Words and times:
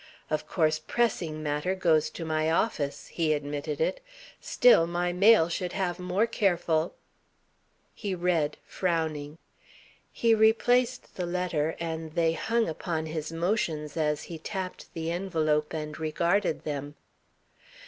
"Of 0.31 0.47
course, 0.47 0.79
pressing 0.79 1.43
matter 1.43 1.75
goes 1.75 2.09
to 2.09 2.25
my 2.25 2.49
office," 2.49 3.09
he 3.09 3.33
admitted 3.33 3.79
it. 3.79 4.01
"Still, 4.39 4.87
my 4.87 5.13
mail 5.13 5.47
should 5.47 5.73
have 5.73 5.99
more 5.99 6.25
careful" 6.25 6.95
He 7.93 8.15
read, 8.15 8.57
frowning. 8.65 9.37
He 10.11 10.33
replaced 10.33 11.17
the 11.17 11.27
letter, 11.27 11.75
and 11.79 12.13
they 12.15 12.33
hung 12.33 12.67
upon 12.67 13.05
his 13.05 13.31
motions 13.31 13.95
as 13.95 14.23
he 14.23 14.39
tapped 14.39 14.91
the 14.95 15.11
envelope 15.11 15.71
and 15.71 15.99
regarded 15.99 16.63
them. 16.63 16.95